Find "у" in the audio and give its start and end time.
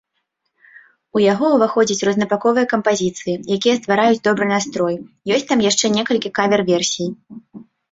1.17-1.21